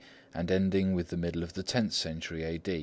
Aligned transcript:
and 0.33 0.49
ending 0.49 0.95
with 0.95 1.09
the 1.09 1.15
middle 1.15 1.43
of 1.43 1.53
the 1.53 1.61
tenth 1.61 1.93
century 1.93 2.41
A. 2.43 2.59